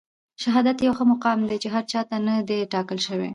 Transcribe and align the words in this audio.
شهادت 0.43 0.77
يو 0.85 0.93
ښه 0.97 1.03
مقام 1.11 1.39
دی 1.49 1.57
چي 1.63 1.67
هر 1.75 1.83
چاته 1.91 2.15
نه 2.27 2.33
دی 2.49 2.59
ټاکل 2.73 2.97
سوی. 3.07 3.29